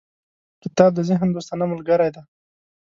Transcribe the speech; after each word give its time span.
•کتاب 0.63 0.91
د 0.95 0.99
ذهن 1.09 1.29
دوستانه 1.31 1.65
ملګری 1.71 2.09
دی. 2.15 2.21